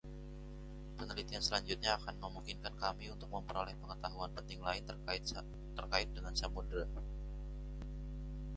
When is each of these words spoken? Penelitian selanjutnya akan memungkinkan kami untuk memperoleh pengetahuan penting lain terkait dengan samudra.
Penelitian 0.99 1.43
selanjutnya 1.47 1.91
akan 1.99 2.15
memungkinkan 2.23 2.73
kami 2.83 3.05
untuk 3.15 3.29
memperoleh 3.35 3.75
pengetahuan 3.81 4.31
penting 4.37 4.57
lain 4.67 4.81
terkait 5.69 6.07
dengan 6.15 6.33
samudra. 6.41 6.83